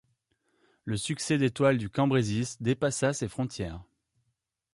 [0.83, 3.83] Le succès des toiles du Cambrésis dépassa ses frontières.